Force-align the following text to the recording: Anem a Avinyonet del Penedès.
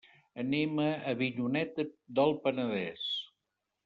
Anem 0.43 0.79
a 0.85 0.87
Avinyonet 1.11 1.83
del 2.21 2.33
Penedès. 2.47 3.05